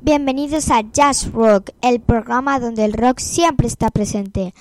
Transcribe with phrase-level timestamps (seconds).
[0.00, 4.54] Bienvenidos a Jazz Rock, el programa donde el rock siempre está presente.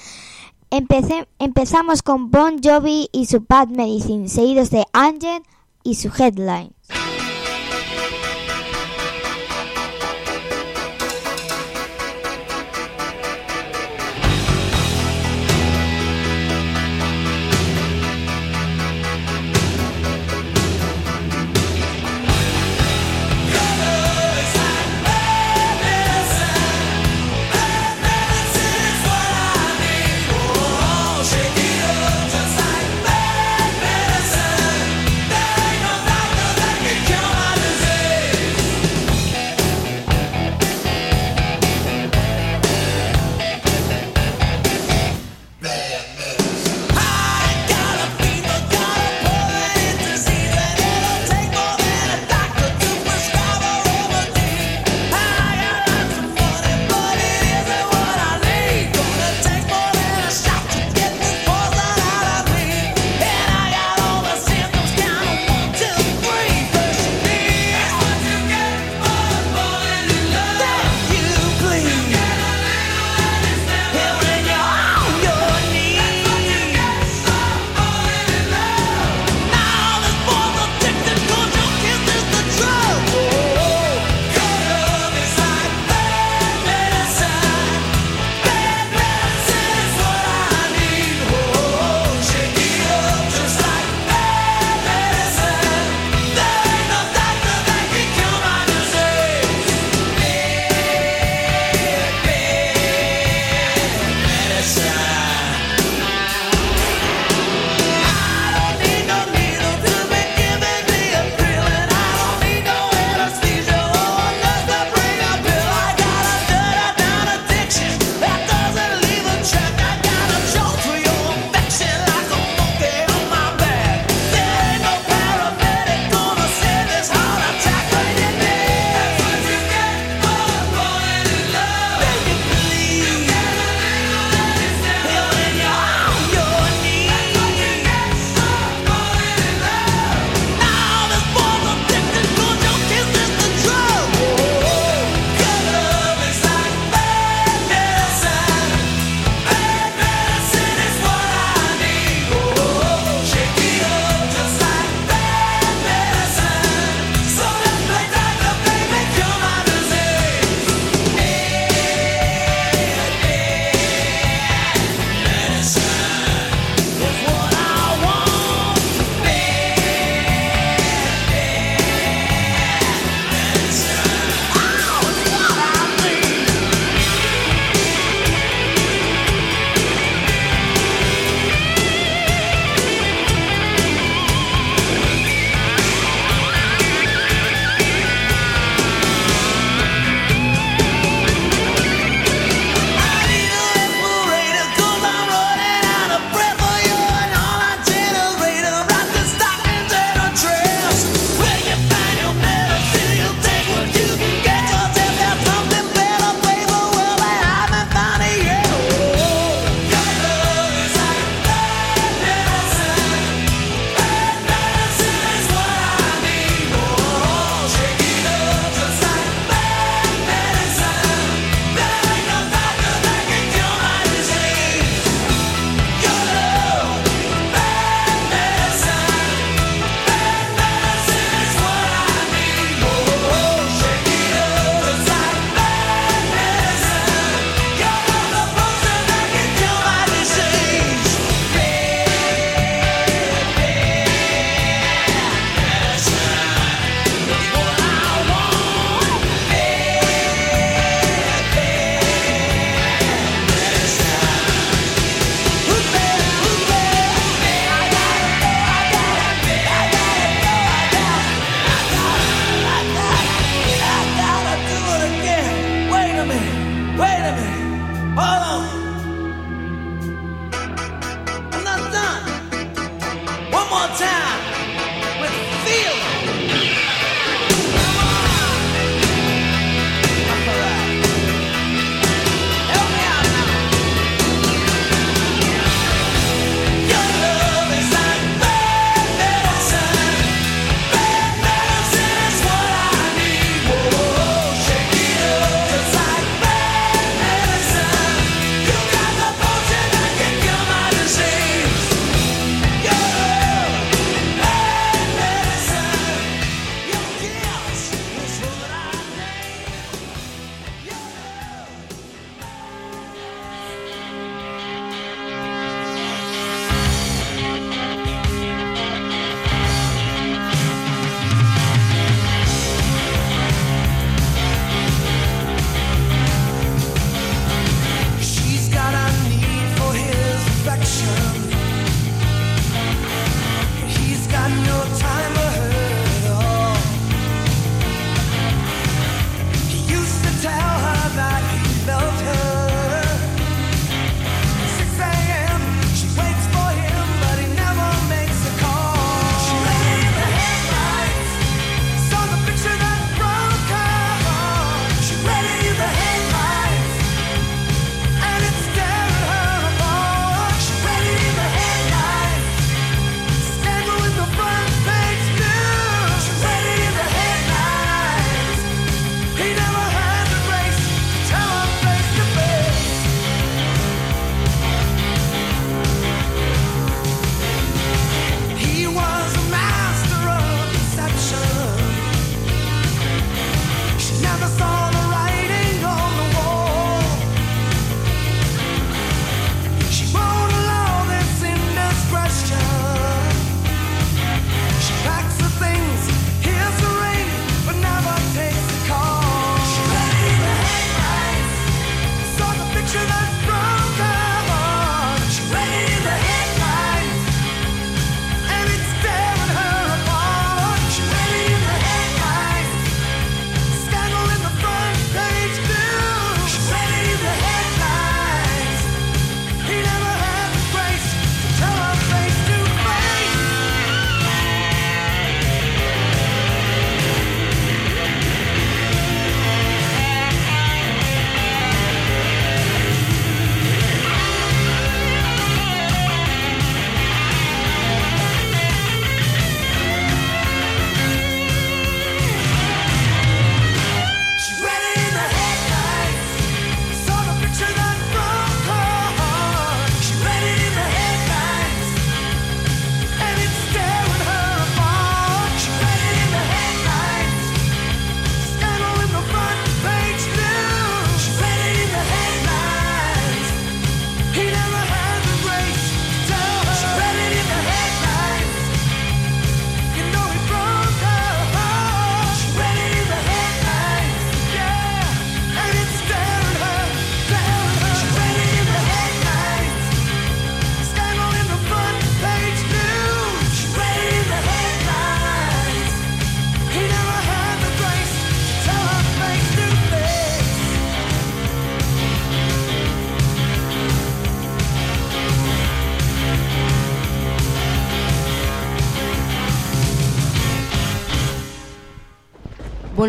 [0.72, 5.44] Empezamos con Bon Jovi y su Bad Medicine, seguidos de Angel
[5.84, 6.77] y su Headline.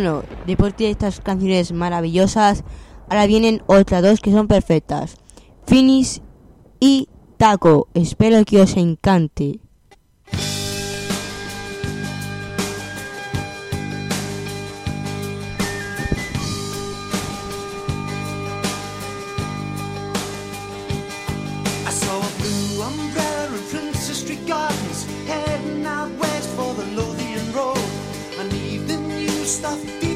[0.00, 2.62] Bueno, después de estas canciones maravillosas,
[3.08, 5.16] ahora vienen otras dos que son perfectas.
[5.66, 6.22] Finis
[6.78, 7.88] y Taco.
[7.94, 9.58] Espero que os encante.
[29.58, 30.07] stuff.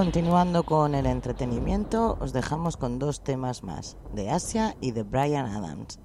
[0.00, 5.44] Continuando con el entretenimiento, os dejamos con dos temas más, de Asia y de Brian
[5.44, 5.98] Adams.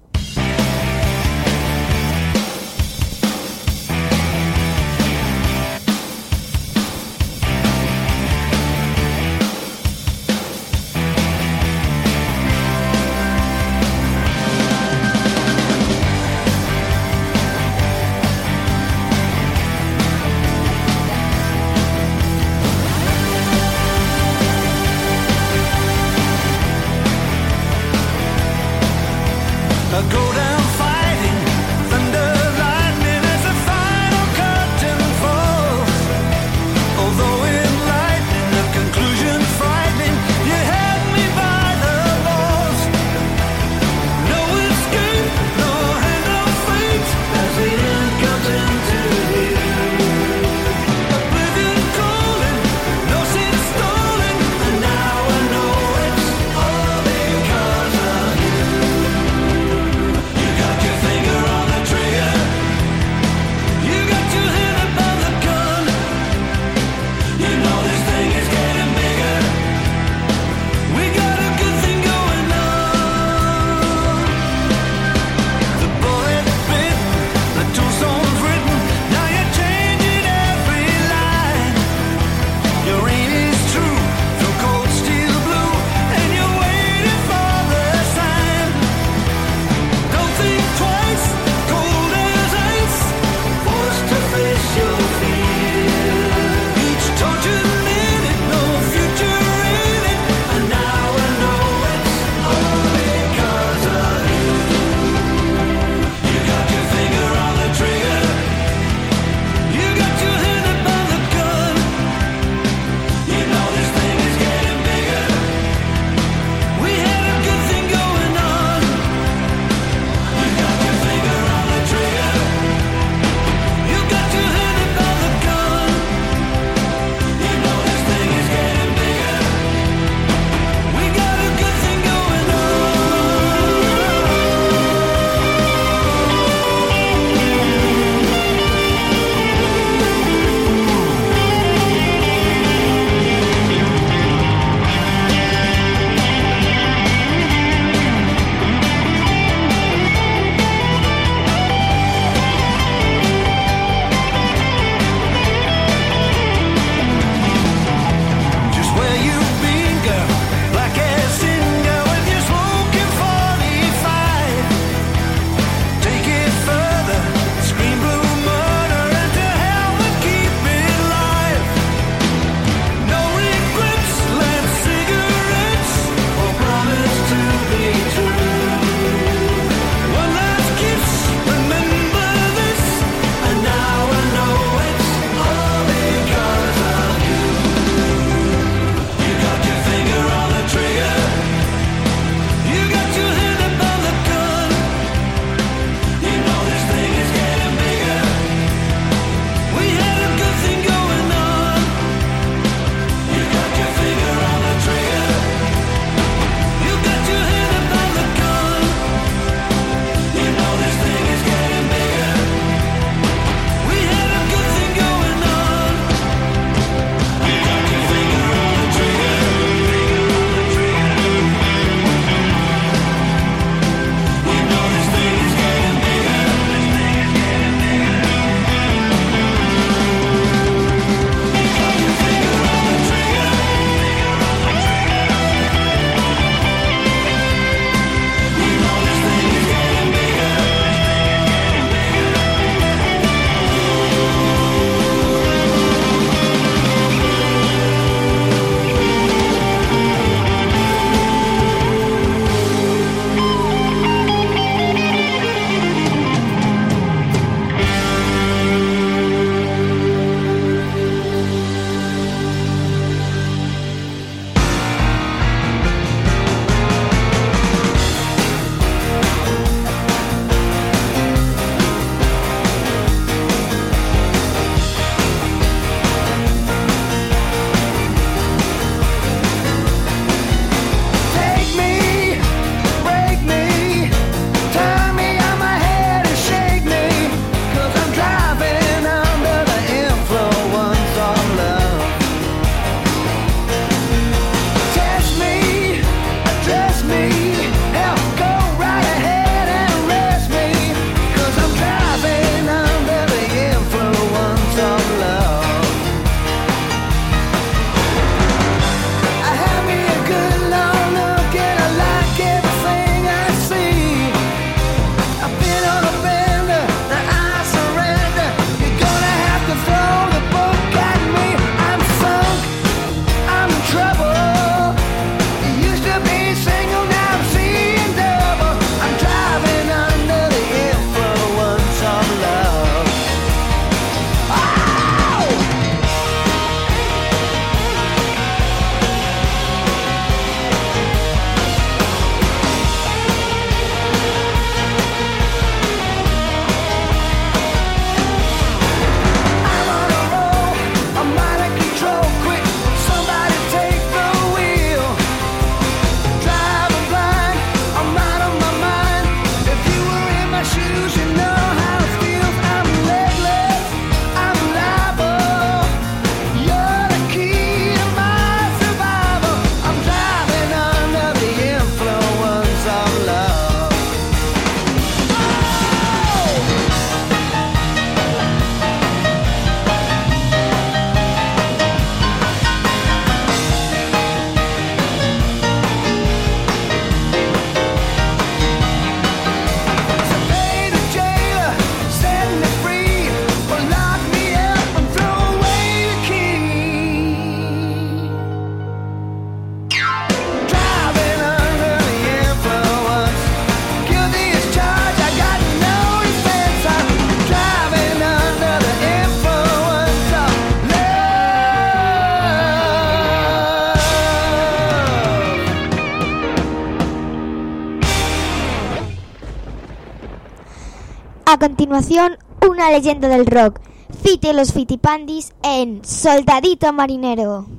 [421.86, 422.36] Continuación,
[422.68, 423.80] una leyenda del rock.
[424.24, 427.75] Fito y los Fitipandis en Soldadito Marinero.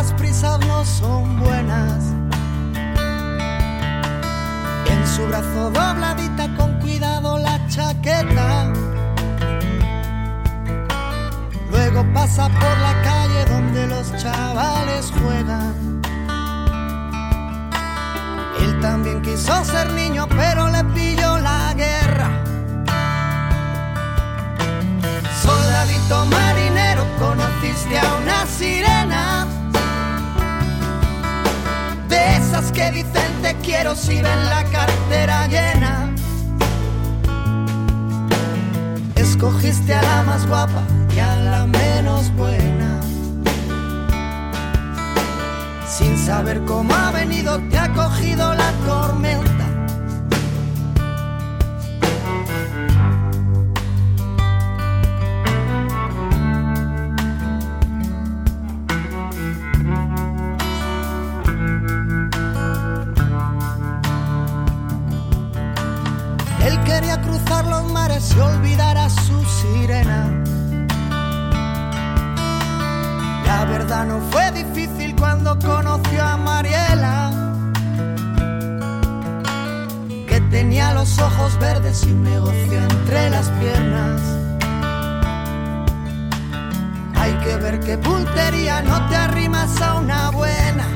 [0.00, 2.02] Las prisas no son buenas.
[4.92, 8.72] En su brazo dobladita con cuidado la chaqueta.
[11.70, 16.00] Luego pasa por la calle donde los chavales juegan.
[18.62, 22.30] Él también quiso ser niño pero le pilló la guerra.
[25.42, 29.39] Soldadito marinero, conociste a una sirena.
[32.50, 36.12] Esas que dicen te quiero si ven la cartera llena.
[39.14, 40.82] Escogiste a la más guapa
[41.14, 43.00] y a la menos buena.
[45.86, 49.49] Sin saber cómo ha venido, te ha cogido la tormenta.
[67.50, 70.28] Cruzar los mares y olvidar a su sirena.
[73.44, 77.30] La verdad no fue difícil cuando conoció a Mariela,
[80.28, 84.20] que tenía los ojos verdes y un negocio entre las piernas.
[87.16, 90.86] Hay que ver qué puntería, no te arrimas a una buena.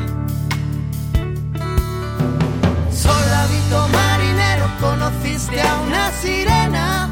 [2.93, 7.09] Soldadito marinero, conociste a una sirena.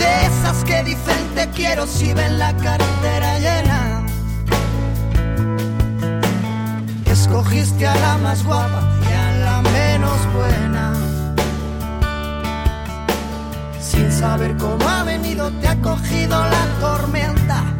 [0.00, 4.06] De esas que dicen te quiero si ven la cartera llena.
[7.06, 10.84] Escogiste a la más guapa y a la menos buena.
[13.80, 17.73] Sin saber cómo ha venido, te ha cogido la tormenta.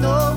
[0.00, 0.29] Buscando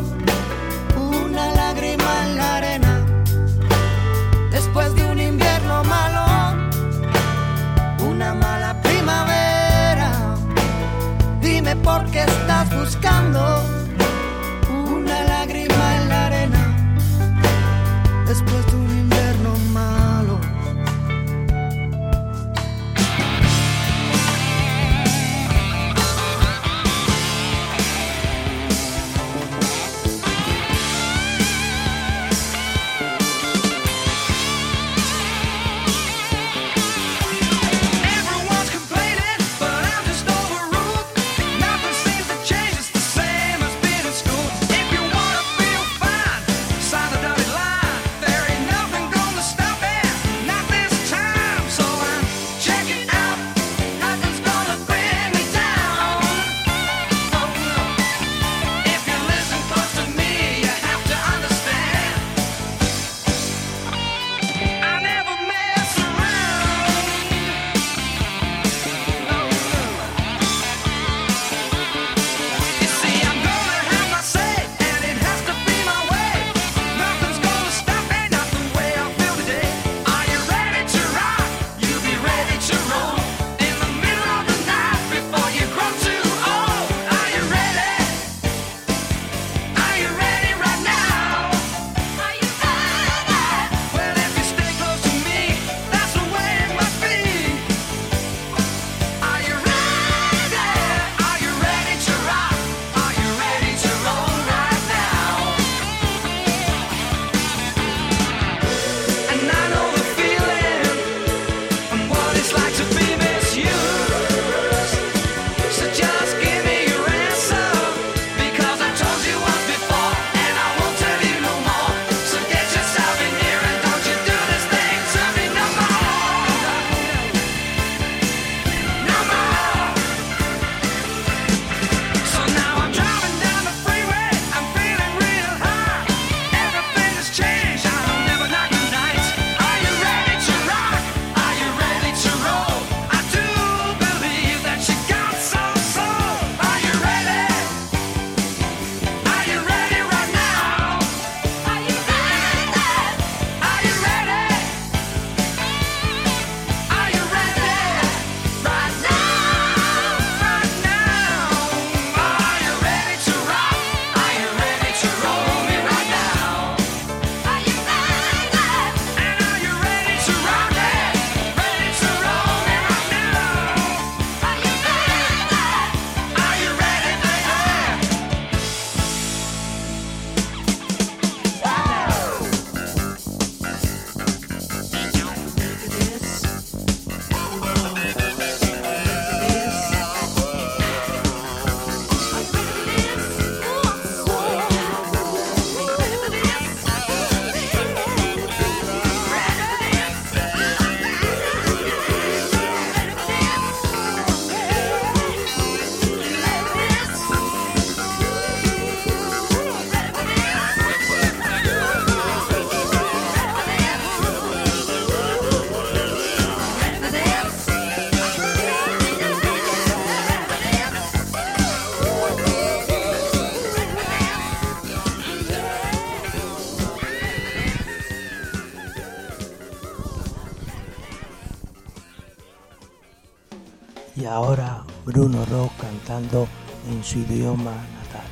[234.16, 236.47] y ahora Bruno Rock cantando
[236.89, 238.28] en su idioma natal,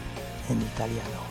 [0.49, 1.30] en italiano.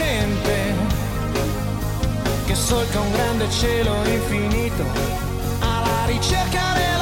[0.00, 0.74] crescente
[2.46, 4.84] che solca un grande cielo infinito
[5.60, 6.99] alla ricerca della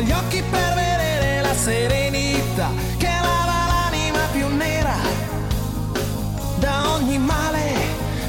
[0.00, 4.94] Gli occhi per vedere la serenità che lava l'anima più nera
[6.60, 7.72] da ogni male,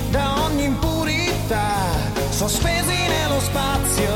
[0.10, 1.86] da ogni impurità,
[2.32, 4.14] sospesi nello spazio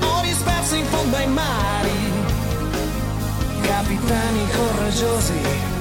[0.00, 2.12] o dispersi in fondo ai mari,
[3.62, 5.73] capitani coraggiosi.